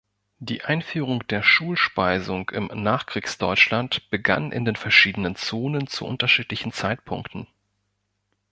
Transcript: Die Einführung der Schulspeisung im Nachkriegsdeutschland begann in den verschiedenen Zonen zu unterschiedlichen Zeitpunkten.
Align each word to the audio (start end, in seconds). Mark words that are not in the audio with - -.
Die 0.39 0.63
Einführung 0.63 1.27
der 1.27 1.43
Schulspeisung 1.43 2.49
im 2.49 2.71
Nachkriegsdeutschland 2.73 4.09
begann 4.09 4.51
in 4.51 4.65
den 4.65 4.75
verschiedenen 4.75 5.35
Zonen 5.35 5.85
zu 5.85 6.07
unterschiedlichen 6.07 6.71
Zeitpunkten. 6.71 7.45